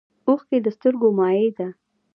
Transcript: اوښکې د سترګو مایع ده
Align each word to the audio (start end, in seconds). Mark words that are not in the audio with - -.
اوښکې 0.27 0.57
د 0.65 0.67
سترګو 0.77 1.07
مایع 1.17 1.49
ده 1.57 1.67